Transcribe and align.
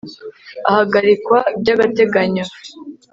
ahagarikwa 0.69 1.37
byagateganyo 1.61 2.45